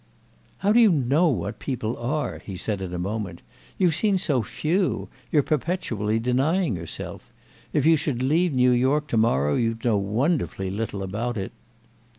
"How 0.57 0.71
do 0.73 0.79
you 0.79 0.91
know 0.91 1.27
what 1.27 1.59
people 1.59 1.95
are?" 1.97 2.39
he 2.39 2.57
said 2.57 2.81
in 2.81 2.91
a 2.91 2.97
moment. 2.97 3.43
"You've 3.77 3.93
seen 3.93 4.17
so 4.17 4.41
few; 4.41 5.09
you're 5.31 5.43
perpetually 5.43 6.17
denying 6.17 6.75
yourself. 6.75 7.31
If 7.71 7.85
you 7.85 7.95
should 7.97 8.23
leave 8.23 8.51
New 8.51 8.71
York 8.71 9.05
to 9.09 9.17
morrow 9.17 9.53
you'd 9.53 9.85
know 9.85 9.97
wonderfully 9.97 10.71
little 10.71 11.03
about 11.03 11.37
it." 11.37 11.51